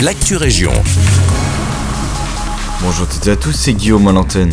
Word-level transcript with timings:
l'actu 0.00 0.36
région. 0.36 0.72
Bonjour 2.82 3.06
à 3.06 3.12
toutes 3.12 3.26
et 3.26 3.30
à 3.30 3.36
tous, 3.36 3.52
c'est 3.52 3.72
Guillaume 3.72 4.04
à. 4.04 4.50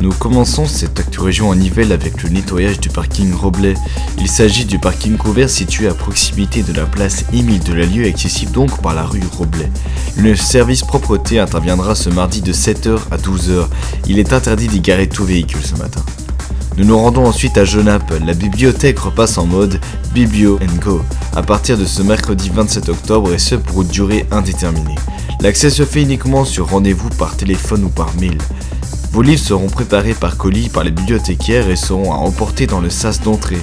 Nous 0.00 0.12
commençons 0.12 0.66
cette 0.66 1.00
actu 1.00 1.20
région 1.20 1.48
en 1.48 1.54
Nivelles 1.54 1.92
avec 1.92 2.22
le 2.22 2.28
nettoyage 2.28 2.78
du 2.78 2.90
parking 2.90 3.32
Roblet. 3.32 3.74
Il 4.18 4.28
s'agit 4.28 4.66
du 4.66 4.78
parking 4.78 5.16
couvert 5.16 5.48
situé 5.48 5.88
à 5.88 5.94
proximité 5.94 6.62
de 6.62 6.72
la 6.74 6.84
place 6.84 7.24
Émile 7.32 7.62
de 7.64 7.72
la 7.72 7.86
Lieu, 7.86 8.06
accessible 8.06 8.52
donc 8.52 8.82
par 8.82 8.94
la 8.94 9.04
rue 9.04 9.22
Roblet. 9.38 9.70
Le 10.16 10.36
service 10.36 10.82
propreté 10.82 11.38
interviendra 11.38 11.94
ce 11.94 12.10
mardi 12.10 12.42
de 12.42 12.52
7h 12.52 12.98
à 13.10 13.16
12h. 13.16 13.66
Il 14.08 14.18
est 14.18 14.32
interdit 14.32 14.68
d'y 14.68 14.80
garer 14.80 15.08
tout 15.08 15.24
véhicule 15.24 15.64
ce 15.64 15.76
matin. 15.76 16.02
Nous 16.76 16.84
nous 16.84 16.98
rendons 16.98 17.24
ensuite 17.24 17.56
à 17.56 17.64
Genappe. 17.64 18.12
La 18.24 18.34
bibliothèque 18.34 18.98
repasse 18.98 19.38
en 19.38 19.46
mode 19.46 19.80
Biblio 20.12 20.58
Go 20.82 21.02
à 21.34 21.42
partir 21.42 21.78
de 21.78 21.84
ce 21.84 22.02
mercredi 22.02 22.50
27 22.50 22.88
octobre 22.88 23.32
et 23.32 23.38
ce 23.38 23.54
pour 23.54 23.82
une 23.82 23.88
durée 23.88 24.26
indéterminée. 24.30 24.96
L'accès 25.40 25.70
se 25.70 25.84
fait 25.84 26.02
uniquement 26.02 26.44
sur 26.44 26.68
rendez-vous 26.68 27.08
par 27.10 27.36
téléphone 27.36 27.84
ou 27.84 27.88
par 27.88 28.14
mail. 28.20 28.38
Vos 29.12 29.22
livres 29.22 29.42
seront 29.42 29.68
préparés 29.68 30.14
par 30.14 30.36
colis 30.36 30.68
par 30.68 30.84
les 30.84 30.90
bibliothécaires 30.90 31.68
et 31.68 31.76
seront 31.76 32.12
à 32.12 32.16
emporter 32.16 32.66
dans 32.66 32.80
le 32.80 32.90
sas 32.90 33.20
d'entrée. 33.20 33.60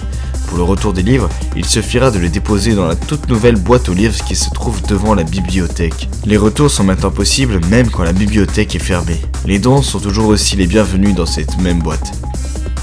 Pour 0.48 0.58
le 0.58 0.64
retour 0.64 0.94
des 0.94 1.04
livres, 1.04 1.30
il 1.56 1.66
suffira 1.66 2.10
de 2.12 2.20
les 2.20 2.30
déposer 2.30 2.74
dans 2.74 2.88
la 2.88 2.96
toute 2.96 3.30
nouvelle 3.30 3.56
boîte 3.56 3.88
aux 3.88 3.94
livres 3.94 4.24
qui 4.26 4.36
se 4.36 4.50
trouve 4.50 4.82
devant 4.84 5.14
la 5.14 5.24
bibliothèque. 5.24 6.10
Les 6.26 6.38
retours 6.38 6.72
sont 6.72 6.84
maintenant 6.84 7.12
possibles 7.12 7.60
même 7.68 7.90
quand 7.90 8.04
la 8.04 8.14
bibliothèque 8.14 8.76
est 8.76 8.80
fermée. 8.80 9.22
Les 9.46 9.60
dons 9.60 9.84
sont 9.84 10.00
toujours 10.00 10.28
aussi 10.28 10.56
les 10.56 10.68
bienvenus 10.68 11.14
dans 11.14 11.28
cette 11.28 11.60
même 11.60 11.80
boîte. 11.80 12.14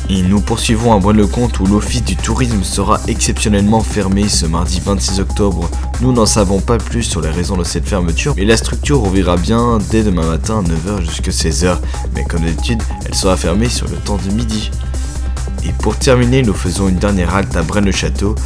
Et 0.08 0.22
nous 0.22 0.40
poursuivons 0.40 0.92
à 0.94 1.00
Bois-le-Comte 1.00 1.58
où 1.58 1.66
l'office 1.66 2.04
du 2.04 2.14
tourisme 2.14 2.62
sera 2.62 3.00
exceptionnellement 3.08 3.80
fermé 3.80 4.28
ce 4.28 4.46
mardi 4.46 4.80
26 4.84 5.18
octobre. 5.18 5.68
Nous 6.00 6.12
n'en 6.12 6.26
savons 6.26 6.60
pas 6.60 6.78
plus 6.78 7.02
sur 7.02 7.20
les 7.20 7.30
raisons 7.30 7.56
de 7.56 7.64
cette 7.64 7.88
fermeture, 7.88 8.34
mais 8.36 8.44
la 8.44 8.56
structure 8.56 9.02
ouvrira 9.02 9.36
bien 9.36 9.78
dès 9.90 10.04
demain 10.04 10.26
matin 10.26 10.60
à 10.60 10.62
9h 10.62 11.00
jusqu'à 11.00 11.32
16h, 11.32 11.78
mais 12.14 12.22
comme 12.22 12.42
d'habitude, 12.42 12.82
elle 13.04 13.16
sera 13.16 13.36
fermée 13.36 13.68
sur 13.68 13.88
le 13.88 13.96
temps 13.96 14.18
de 14.24 14.32
midi. 14.32 14.70
Et 15.64 15.72
pour 15.72 15.96
terminer, 15.96 16.42
nous 16.42 16.54
faisons 16.54 16.88
une 16.88 16.98
dernière 16.98 17.34
halte 17.34 17.56
à 17.56 17.62
Braine-le-Château 17.62 18.36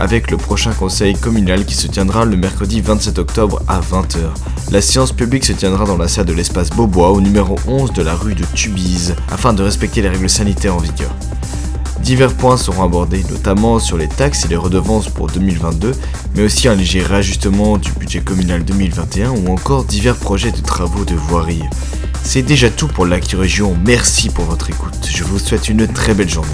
avec 0.00 0.30
le 0.30 0.36
prochain 0.36 0.72
conseil 0.72 1.14
communal 1.14 1.64
qui 1.64 1.74
se 1.74 1.86
tiendra 1.86 2.24
le 2.24 2.36
mercredi 2.36 2.80
27 2.80 3.18
octobre 3.18 3.62
à 3.68 3.80
20h. 3.80 4.18
La 4.70 4.80
séance 4.80 5.12
publique 5.12 5.44
se 5.44 5.52
tiendra 5.52 5.84
dans 5.84 5.96
la 5.96 6.08
salle 6.08 6.26
de 6.26 6.32
l'espace 6.32 6.70
Beaubois 6.70 7.10
au 7.10 7.20
numéro 7.20 7.56
11 7.66 7.92
de 7.92 8.02
la 8.02 8.14
rue 8.14 8.34
de 8.34 8.44
Tubize 8.54 9.14
afin 9.30 9.52
de 9.52 9.62
respecter 9.62 10.02
les 10.02 10.08
règles 10.08 10.30
sanitaires 10.30 10.74
en 10.74 10.78
vigueur. 10.78 11.14
Divers 12.02 12.34
points 12.34 12.56
seront 12.56 12.82
abordés, 12.82 13.24
notamment 13.30 13.78
sur 13.78 13.96
les 13.96 14.08
taxes 14.08 14.44
et 14.44 14.48
les 14.48 14.56
redevances 14.56 15.08
pour 15.08 15.28
2022, 15.28 15.92
mais 16.34 16.42
aussi 16.42 16.66
un 16.66 16.74
léger 16.74 17.00
réajustement 17.00 17.78
du 17.78 17.92
budget 17.92 18.20
communal 18.20 18.64
2021 18.64 19.30
ou 19.30 19.52
encore 19.52 19.84
divers 19.84 20.16
projets 20.16 20.50
de 20.50 20.60
travaux 20.60 21.04
de 21.04 21.14
voirie. 21.14 21.62
C'est 22.24 22.42
déjà 22.42 22.70
tout 22.70 22.88
pour 22.88 23.06
l'actu 23.06 23.36
région, 23.36 23.76
merci 23.84 24.30
pour 24.30 24.46
votre 24.46 24.68
écoute, 24.68 25.08
je 25.08 25.22
vous 25.22 25.38
souhaite 25.38 25.68
une 25.68 25.86
très 25.86 26.14
belle 26.14 26.28
journée. 26.28 26.50